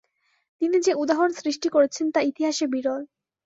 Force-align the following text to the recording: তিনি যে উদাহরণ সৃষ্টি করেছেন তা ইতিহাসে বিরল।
তিনি 0.61 0.77
যে 0.79 0.91
উদাহরণ 0.93 1.31
সৃষ্টি 1.35 1.67
করেছেন 1.69 2.05
তা 2.11 2.19
ইতিহাসে 2.21 2.65
বিরল। 2.67 3.01